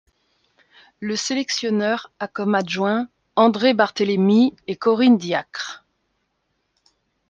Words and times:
Le 0.99 1.15
sélectionneur 1.15 2.11
a 2.19 2.27
comme 2.27 2.55
adjoints 2.55 3.07
André 3.35 3.75
Barthélémy 3.75 4.55
et 4.65 4.75
Corinne 4.75 5.19
Diacre. 5.19 5.85